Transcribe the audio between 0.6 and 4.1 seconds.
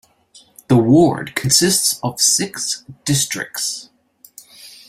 The ward consists of six districts.